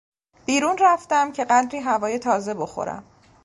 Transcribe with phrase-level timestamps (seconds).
[0.45, 3.03] بیرون رفتم که قدری هوای تازه بخورم.